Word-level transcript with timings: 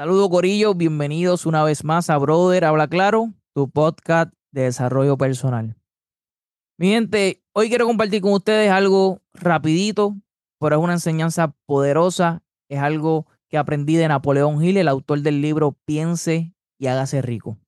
Saludos, 0.00 0.30
Corillo. 0.30 0.72
Bienvenidos 0.72 1.44
una 1.44 1.62
vez 1.62 1.84
más 1.84 2.08
a 2.08 2.16
Brother 2.16 2.64
Habla 2.64 2.88
Claro, 2.88 3.34
tu 3.52 3.68
podcast 3.68 4.32
de 4.50 4.62
desarrollo 4.62 5.18
personal. 5.18 5.76
Mi 6.78 6.88
gente, 6.88 7.44
hoy 7.52 7.68
quiero 7.68 7.84
compartir 7.84 8.22
con 8.22 8.32
ustedes 8.32 8.70
algo 8.70 9.20
rapidito, 9.34 10.16
pero 10.58 10.76
es 10.76 10.82
una 10.82 10.94
enseñanza 10.94 11.54
poderosa. 11.66 12.42
Es 12.70 12.78
algo 12.78 13.26
que 13.50 13.58
aprendí 13.58 13.96
de 13.96 14.08
Napoleón 14.08 14.64
Hill, 14.64 14.78
el 14.78 14.88
autor 14.88 15.20
del 15.20 15.42
libro 15.42 15.76
Piense 15.84 16.54
y 16.78 16.86
hágase 16.86 17.20
rico. 17.20 17.58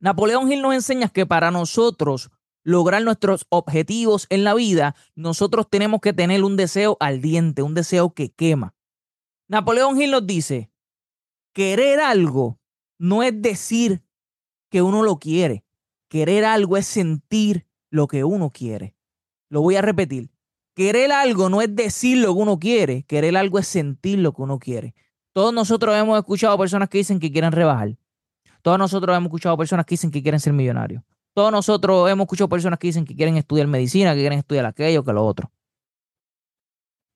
Napoleón 0.00 0.50
Hill 0.50 0.62
nos 0.62 0.72
enseña 0.72 1.10
que 1.10 1.26
para 1.26 1.50
nosotros 1.50 2.30
lograr 2.64 3.02
nuestros 3.02 3.44
objetivos 3.50 4.26
en 4.30 4.44
la 4.44 4.54
vida, 4.54 4.96
nosotros 5.14 5.68
tenemos 5.68 6.00
que 6.00 6.14
tener 6.14 6.44
un 6.44 6.56
deseo 6.56 6.96
ardiente, 6.98 7.60
un 7.60 7.74
deseo 7.74 8.14
que 8.14 8.30
quema. 8.30 8.74
Napoleón 9.48 10.00
Hill 10.00 10.12
nos 10.12 10.26
dice, 10.26 10.71
querer 11.52 12.00
algo 12.00 12.58
no 12.98 13.22
es 13.22 13.40
decir 13.40 14.02
que 14.70 14.82
uno 14.82 15.02
lo 15.02 15.18
quiere. 15.18 15.64
Querer 16.08 16.44
algo 16.44 16.76
es 16.76 16.86
sentir 16.86 17.66
lo 17.90 18.06
que 18.06 18.24
uno 18.24 18.50
quiere. 18.50 18.94
Lo 19.48 19.60
voy 19.60 19.76
a 19.76 19.82
repetir. 19.82 20.30
Querer 20.74 21.12
algo 21.12 21.48
no 21.48 21.60
es 21.62 21.74
decir 21.74 22.18
lo 22.18 22.34
que 22.34 22.40
uno 22.40 22.58
quiere. 22.58 23.02
Querer 23.04 23.36
algo 23.36 23.58
es 23.58 23.66
sentir 23.66 24.18
lo 24.18 24.32
que 24.32 24.42
uno 24.42 24.58
quiere. 24.58 24.94
Todos 25.32 25.52
nosotros 25.52 25.96
hemos 25.96 26.18
escuchado 26.18 26.56
personas 26.58 26.88
que 26.88 26.98
dicen 26.98 27.18
que 27.18 27.32
quieren 27.32 27.52
rebajar. 27.52 27.96
Todos 28.62 28.78
nosotros 28.78 29.16
hemos 29.16 29.26
escuchado 29.26 29.56
personas 29.56 29.86
que 29.86 29.94
dicen 29.94 30.10
que 30.10 30.22
quieren 30.22 30.40
ser 30.40 30.52
millonarios. 30.52 31.02
Todos 31.34 31.50
nosotros 31.50 32.10
hemos 32.10 32.24
escuchado 32.24 32.48
personas 32.48 32.78
que 32.78 32.88
dicen 32.88 33.04
que 33.04 33.16
quieren 33.16 33.36
estudiar 33.36 33.66
medicina, 33.66 34.12
que 34.12 34.20
quieren 34.20 34.38
estudiar 34.38 34.66
aquello, 34.66 35.02
que 35.02 35.12
lo 35.12 35.24
otro. 35.24 35.50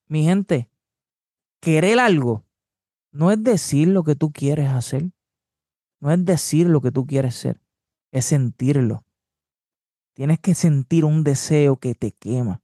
Mi 0.08 0.24
gente, 0.24 0.68
querer 1.60 1.98
algo 1.98 2.45
no 3.16 3.30
es 3.30 3.42
decir 3.42 3.88
lo 3.88 4.04
que 4.04 4.14
tú 4.14 4.30
quieres 4.30 4.68
hacer. 4.68 5.10
No 6.00 6.12
es 6.12 6.24
decir 6.24 6.68
lo 6.68 6.80
que 6.80 6.92
tú 6.92 7.06
quieres 7.06 7.34
ser. 7.34 7.60
Es 8.12 8.26
sentirlo. 8.26 9.04
Tienes 10.14 10.38
que 10.38 10.54
sentir 10.54 11.04
un 11.04 11.24
deseo 11.24 11.76
que 11.76 11.94
te 11.94 12.12
quema. 12.12 12.62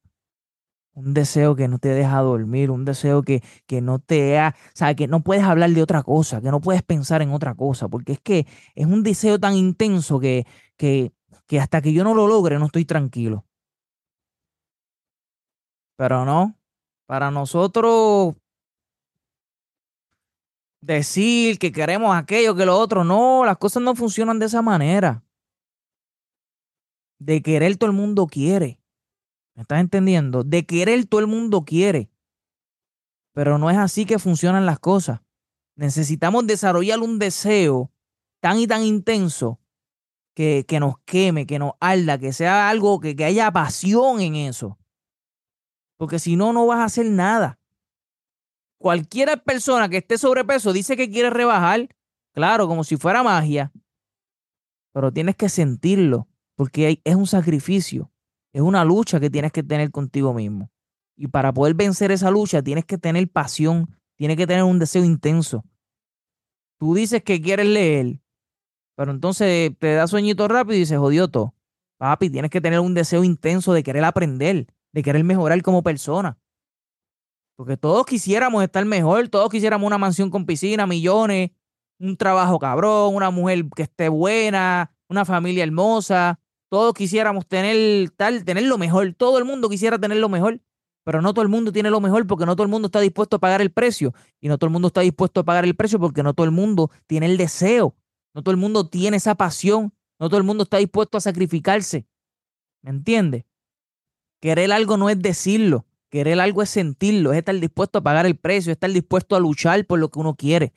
Un 0.95 1.15
deseo 1.15 1.57
que 1.57 1.69
no 1.69 1.79
te 1.79 1.89
deja 1.89 2.21
dormir, 2.21 2.71
un 2.71 2.85
deseo 2.85 3.23
que, 3.23 3.43
que 3.67 3.81
no 3.81 3.99
te 3.99 4.39
ha, 4.39 4.55
o 4.67 4.71
sea, 4.75 4.95
que 4.95 5.09
no 5.09 5.23
puedes 5.23 5.43
hablar 5.43 5.71
de 5.71 5.83
otra 5.83 6.03
cosa, 6.03 6.43
que 6.43 6.51
no 6.51 6.61
puedes 6.61 6.83
pensar 6.83 7.23
en 7.23 7.31
otra 7.31 7.55
cosa, 7.55 7.89
porque 7.89 8.13
es 8.13 8.21
que 8.21 8.47
es 8.75 8.87
un 8.87 9.03
deseo 9.03 9.39
tan 9.41 9.55
intenso 9.55 10.21
que, 10.21 10.47
que, 10.77 11.13
que 11.47 11.61
hasta 11.61 11.81
que 11.81 11.95
yo 11.95 12.05
no 12.05 12.15
lo 12.15 12.27
logre 12.27 12.59
no 12.59 12.67
estoy 12.67 12.85
tranquilo. 12.85 13.47
Pero 15.97 16.27
no, 16.27 16.59
para 17.07 17.31
nosotros 17.31 18.35
decir 20.83 21.59
que 21.59 21.73
queremos 21.73 22.15
aquello, 22.15 22.55
que 22.55 22.67
lo 22.67 22.79
otro. 22.79 23.05
No, 23.05 23.45
las 23.47 23.57
cosas 23.57 23.83
no 23.83 23.95
funcionan 23.95 24.39
de 24.39 24.47
esa 24.47 24.61
manera. 24.61 25.25
De 27.19 27.41
querer 27.41 27.77
todo 27.79 27.89
el 27.89 27.97
mundo 27.97 28.27
quiere. 28.27 28.79
¿Me 29.55 29.63
estás 29.63 29.81
entendiendo? 29.81 30.45
De 30.45 30.67
querer 30.67 31.07
todo 31.07 31.21
el 31.21 31.29
mundo 31.29 31.65
quiere. 31.65 32.11
Pero 33.33 33.57
no 33.57 33.71
es 33.71 33.79
así 33.79 34.05
que 34.05 34.19
funcionan 34.19 34.67
las 34.67 34.79
cosas. 34.79 35.21
Necesitamos 35.77 36.47
desarrollar 36.47 36.99
un 36.99 37.19
deseo 37.19 37.91
tan 38.41 38.59
y 38.59 38.67
tan 38.67 38.83
intenso 38.83 39.61
que, 40.35 40.65
que 40.67 40.81
nos 40.81 40.99
queme, 41.05 41.47
que 41.47 41.59
nos 41.59 41.73
arda, 41.81 42.19
que 42.19 42.33
sea 42.33 42.69
algo 42.69 43.01
que, 43.01 43.15
que 43.15 43.25
haya 43.25 43.51
pasión 43.53 44.21
en 44.21 44.35
eso. 44.35 44.79
Porque 45.97 46.19
si 46.19 46.37
no, 46.37 46.53
no 46.53 46.67
vas 46.67 46.81
a 46.81 46.85
hacer 46.85 47.07
nada 47.07 47.62
cualquier 48.83 49.43
persona 49.43 49.89
que 49.89 49.99
esté 49.99 50.19
sobrepeso 50.19 50.73
dice 50.73 50.97
que 50.97 51.11
quiere 51.11 51.31
rebajar, 51.31 51.89
claro, 52.35 52.69
como 52.69 52.85
si 52.85 52.97
fuera 52.97 53.23
magia, 53.23 53.73
pero 54.93 55.13
tienes 55.13 55.37
que 55.37 55.49
sentirlo, 55.49 56.29
porque 56.57 57.01
es 57.03 57.15
un 57.15 57.27
sacrificio, 57.27 58.11
es 58.53 58.61
una 58.61 58.85
lucha 58.85 59.21
que 59.21 59.31
tienes 59.31 59.53
que 59.53 59.63
tener 59.63 59.91
contigo 59.91 60.35
mismo. 60.35 60.71
Y 61.17 61.29
para 61.29 61.53
poder 61.55 61.75
vencer 61.75 62.11
esa 62.11 62.31
lucha 62.31 62.63
tienes 62.63 62.85
que 62.85 62.99
tener 62.99 63.27
pasión, 63.31 63.97
tienes 64.17 64.37
que 64.37 64.47
tener 64.47 64.65
un 64.65 64.79
deseo 64.79 65.05
intenso. 65.05 65.65
Tú 66.79 66.95
dices 66.95 67.23
que 67.23 67.41
quieres 67.41 67.67
leer, 67.67 68.19
pero 68.97 69.13
entonces 69.13 69.73
te 69.79 69.95
da 69.95 70.07
sueñito 70.07 70.49
rápido 70.49 70.77
y 70.77 70.81
dices, 70.81 70.99
jodió 70.99 71.29
todo. 71.29 71.55
Papi, 71.99 72.29
tienes 72.29 72.51
que 72.51 72.61
tener 72.61 72.81
un 72.81 72.95
deseo 72.95 73.23
intenso 73.23 73.73
de 73.73 73.85
querer 73.85 74.05
aprender, 74.05 74.67
de 74.93 75.03
querer 75.03 75.23
mejorar 75.23 75.63
como 75.63 75.85
persona. 75.85 76.37
Porque 77.57 77.77
todos 77.77 78.07
quisiéramos 78.07 78.63
estar 78.63 78.85
mejor, 78.85 79.29
todos 79.29 79.51
quisiéramos 79.51 79.87
una 79.87 79.99
mansión 79.99 80.31
con 80.31 80.47
piscina, 80.47 80.87
millones, 80.87 81.51
un 81.99 82.17
trabajo 82.17 82.59
cabrón, 82.59 83.15
una 83.15 83.31
mujer 83.31 83.65
que 83.75 83.83
esté 83.83 84.09
buena, 84.09 84.93
una 85.09 85.25
familia 85.25 85.63
hermosa. 85.63 86.41
Todos 86.69 86.95
quisiéramos 86.95 87.47
tener 87.47 88.11
tal, 88.11 88.45
tener 88.45 88.65
lo 88.65 88.79
mejor. 88.79 89.15
Todo 89.15 89.39
el 89.39 89.45
mundo 89.45 89.69
quisiera 89.69 89.99
tener 89.99 90.19
lo 90.19 90.29
mejor, 90.29 90.61
pero 91.05 91.21
no 91.21 91.35
todo 91.35 91.43
el 91.43 91.49
mundo 91.49 91.73
tiene 91.73 91.91
lo 91.91 92.01
mejor 92.01 92.27
porque 92.27 92.47
no 92.47 92.57
todo 92.57 92.65
el 92.65 92.71
mundo 92.71 92.87
está 92.87 93.01
dispuesto 93.01 93.37
a 93.37 93.39
pagar 93.39 93.61
el 93.61 93.71
precio. 93.71 94.15
Y 94.41 94.49
no 94.49 94.59
todo 94.59 94.69
el 94.69 94.73
mundo 94.73 94.89
está 94.89 95.03
dispuesto 95.03 95.41
a 95.41 95.45
pagar 95.45 95.65
el 95.65 95.77
precio 95.77 96.01
porque 96.01 96.23
no 96.23 96.35
todo 96.35 96.47
el 96.47 96.53
mundo 96.53 96.91
tiene 97.07 97.27
el 97.27 97.37
deseo. 97.37 97.95
No 98.35 98.43
todo 98.43 98.53
el 98.53 98.61
mundo 98.61 98.89
tiene 98.89 99.19
esa 99.19 99.35
pasión. 99.35 99.93
No 100.19 100.29
todo 100.29 100.39
el 100.39 100.45
mundo 100.45 100.65
está 100.65 100.79
dispuesto 100.79 101.19
a 101.19 101.21
sacrificarse. 101.21 102.07
¿Me 102.83 102.91
entiendes? 102.91 103.45
Querer 104.41 104.73
algo 104.73 104.97
no 104.97 105.11
es 105.11 105.21
decirlo. 105.21 105.87
Querer 106.13 106.39
algo 106.41 106.61
es 106.61 106.69
sentirlo, 106.69 107.33
es 107.33 107.39
estar 107.39 107.59
dispuesto 107.59 107.99
a 107.99 108.03
pagar 108.03 108.27
el 108.27 108.37
precio, 108.37 108.71
es 108.71 108.77
estar 108.77 108.91
dispuesto 108.91 109.35
a 109.35 109.41
luchar 109.41 109.87
por 109.87 109.99
lo 109.99 110.11
que 110.11 110.19
uno 110.19 110.37
quiere. 110.37 110.75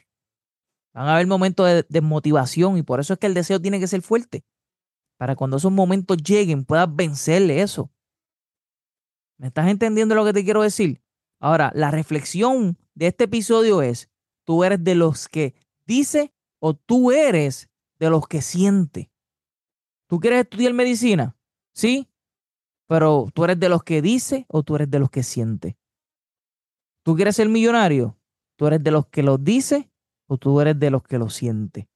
Van 0.94 1.09
a 1.09 1.16
haber 1.16 1.28
momentos 1.28 1.68
de 1.68 1.85
desmotivación 1.90 2.78
y 2.78 2.84
por 2.84 3.01
eso 3.01 3.12
es 3.12 3.19
que 3.19 3.28
el 3.28 3.34
deseo 3.34 3.59
tiene 3.59 3.81
que 3.81 3.88
ser 3.88 4.01
fuerte. 4.01 4.46
Para 5.18 5.35
cuando 5.35 5.57
esos 5.57 5.73
momentos 5.73 6.16
lleguen 6.23 6.63
puedas 6.63 6.88
vencerle 6.96 7.62
eso. 7.62 7.91
¿Me 9.38 9.47
estás 9.47 9.68
entendiendo 9.68 10.16
lo 10.16 10.23
que 10.23 10.31
te 10.31 10.46
quiero 10.46 10.62
decir? 10.62 11.01
Ahora, 11.41 11.69
la 11.75 11.91
reflexión 11.91 12.78
de 12.94 13.07
este 13.07 13.25
episodio 13.25 13.81
es, 13.81 14.09
¿tú 14.46 14.63
eres 14.63 14.85
de 14.85 14.96
los 14.96 15.28
que 15.28 15.53
dice 15.85 16.34
o 16.59 16.75
tú 16.75 17.12
eres 17.12 17.69
de 18.00 18.09
los 18.09 18.25
que 18.29 18.41
siente? 18.41 19.12
¿Tú 20.07 20.22
quieres 20.22 20.44
estudiar 20.44 20.73
medicina? 20.73 21.35
¿Sí? 21.73 22.07
Pero 22.88 23.28
tú 23.34 23.44
eres 23.44 23.59
de 23.59 23.69
los 23.69 23.84
que 23.84 24.01
dice 24.01 24.46
o 24.47 24.63
tú 24.63 24.75
eres 24.75 24.90
de 24.90 25.00
los 25.00 25.09
que 25.09 25.23
siente. 25.23 25.78
¿Tú 27.03 27.16
quieres 27.16 27.35
ser 27.35 27.50
millonario? 27.50 28.18
¿Tú 28.57 28.68
eres 28.68 28.84
de 28.84 28.91
los 28.91 29.07
que 29.07 29.23
lo 29.23 29.38
dice 29.38 29.91
o 30.28 30.38
tú 30.38 30.59
eres 30.62 30.79
de 30.79 30.91
los 30.91 31.03
que 31.03 31.18
lo 31.18 31.29
siente? 31.29 31.90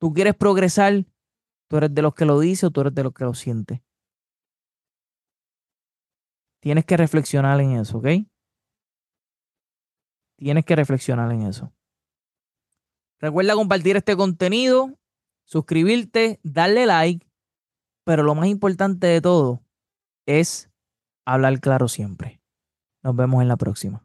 ¿Tú 0.00 0.12
quieres 0.12 0.34
progresar? 0.34 1.04
¿Tú 1.68 1.76
eres 1.76 1.94
de 1.94 2.02
los 2.02 2.14
que 2.14 2.24
lo 2.24 2.38
dice 2.40 2.66
o 2.66 2.70
tú 2.70 2.82
eres 2.82 2.94
de 2.94 3.04
los 3.04 3.12
que 3.12 3.24
lo 3.24 3.34
siente? 3.34 3.82
Tienes 6.60 6.84
que 6.84 6.96
reflexionar 6.96 7.60
en 7.60 7.72
eso, 7.72 7.98
¿ok? 7.98 8.06
Tienes 10.36 10.64
que 10.64 10.76
reflexionar 10.76 11.30
en 11.32 11.42
eso. 11.42 11.72
Recuerda 13.20 13.54
compartir 13.54 13.96
este 13.96 14.16
contenido, 14.16 14.98
suscribirte, 15.44 16.40
darle 16.42 16.86
like, 16.86 17.26
pero 18.04 18.22
lo 18.22 18.34
más 18.34 18.48
importante 18.48 19.06
de 19.06 19.20
todo, 19.20 19.63
es 20.26 20.70
hablar 21.26 21.60
claro 21.60 21.88
siempre. 21.88 22.40
Nos 23.02 23.14
vemos 23.16 23.42
en 23.42 23.48
la 23.48 23.56
próxima. 23.56 24.02